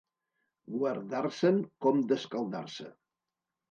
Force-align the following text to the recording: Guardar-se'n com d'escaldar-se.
Guardar-se'n 0.77 1.63
com 1.87 2.05
d'escaldar-se. 2.13 2.93